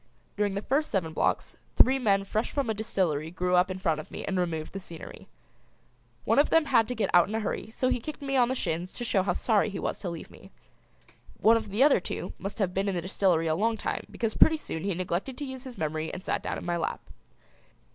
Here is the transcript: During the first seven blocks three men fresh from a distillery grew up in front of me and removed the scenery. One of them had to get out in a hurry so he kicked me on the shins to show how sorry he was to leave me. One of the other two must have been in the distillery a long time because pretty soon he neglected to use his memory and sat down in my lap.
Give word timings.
During 0.35 0.55
the 0.55 0.63
first 0.63 0.89
seven 0.89 1.13
blocks 1.13 1.55
three 1.75 1.99
men 1.99 2.23
fresh 2.23 2.49
from 2.51 2.71
a 2.71 2.73
distillery 2.73 3.29
grew 3.29 3.53
up 3.53 3.69
in 3.69 3.77
front 3.77 3.99
of 3.99 4.09
me 4.09 4.25
and 4.25 4.39
removed 4.39 4.73
the 4.73 4.79
scenery. 4.79 5.27
One 6.25 6.39
of 6.39 6.49
them 6.49 6.65
had 6.65 6.87
to 6.87 6.95
get 6.95 7.11
out 7.13 7.29
in 7.29 7.35
a 7.35 7.39
hurry 7.39 7.69
so 7.69 7.87
he 7.89 7.99
kicked 7.99 8.19
me 8.23 8.35
on 8.35 8.49
the 8.49 8.55
shins 8.55 8.91
to 8.93 9.03
show 9.03 9.21
how 9.21 9.33
sorry 9.33 9.69
he 9.69 9.77
was 9.77 9.99
to 9.99 10.09
leave 10.09 10.31
me. 10.31 10.49
One 11.39 11.55
of 11.55 11.69
the 11.69 11.83
other 11.83 11.99
two 11.99 12.33
must 12.39 12.57
have 12.57 12.73
been 12.73 12.87
in 12.89 12.95
the 12.95 13.01
distillery 13.03 13.45
a 13.45 13.53
long 13.53 13.77
time 13.77 14.07
because 14.09 14.33
pretty 14.33 14.57
soon 14.57 14.81
he 14.85 14.95
neglected 14.95 15.37
to 15.37 15.45
use 15.45 15.65
his 15.65 15.77
memory 15.77 16.11
and 16.11 16.23
sat 16.23 16.41
down 16.41 16.57
in 16.57 16.65
my 16.65 16.77
lap. 16.77 17.01